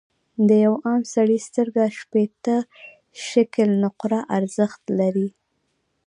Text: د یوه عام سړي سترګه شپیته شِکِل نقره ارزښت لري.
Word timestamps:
د 0.47 0.49
یوه 0.65 0.79
عام 0.87 1.01
سړي 1.15 1.37
سترګه 1.47 1.83
شپیته 1.99 2.57
شِکِل 3.27 3.69
نقره 3.83 4.19
ارزښت 4.37 4.83
لري. 4.99 5.27